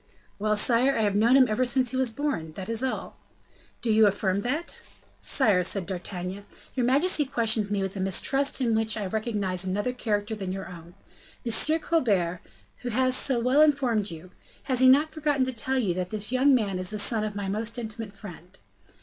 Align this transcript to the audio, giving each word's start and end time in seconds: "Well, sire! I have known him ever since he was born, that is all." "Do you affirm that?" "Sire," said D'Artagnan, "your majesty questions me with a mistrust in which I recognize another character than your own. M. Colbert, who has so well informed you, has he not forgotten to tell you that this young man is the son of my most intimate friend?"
"Well, 0.39 0.57
sire! 0.57 0.97
I 0.97 1.03
have 1.03 1.15
known 1.15 1.37
him 1.37 1.47
ever 1.47 1.63
since 1.63 1.91
he 1.91 1.95
was 1.95 2.11
born, 2.11 2.53
that 2.53 2.69
is 2.69 2.81
all." 2.83 3.17
"Do 3.83 3.91
you 3.91 4.07
affirm 4.07 4.41
that?" 4.41 4.79
"Sire," 5.19 5.63
said 5.63 5.85
D'Artagnan, 5.85 6.47
"your 6.73 6.87
majesty 6.87 7.23
questions 7.23 7.69
me 7.69 7.83
with 7.83 7.95
a 7.95 7.99
mistrust 7.99 8.61
in 8.61 8.73
which 8.73 8.97
I 8.97 9.05
recognize 9.05 9.63
another 9.63 9.93
character 9.93 10.33
than 10.33 10.51
your 10.51 10.67
own. 10.69 10.95
M. 11.45 11.79
Colbert, 11.81 12.39
who 12.77 12.89
has 12.89 13.15
so 13.15 13.39
well 13.39 13.61
informed 13.61 14.09
you, 14.09 14.31
has 14.63 14.79
he 14.79 14.89
not 14.89 15.11
forgotten 15.11 15.45
to 15.45 15.53
tell 15.53 15.77
you 15.77 15.93
that 15.93 16.09
this 16.09 16.31
young 16.31 16.55
man 16.55 16.79
is 16.79 16.89
the 16.89 16.97
son 16.97 17.23
of 17.23 17.35
my 17.35 17.47
most 17.47 17.77
intimate 17.77 18.13
friend?" 18.13 18.57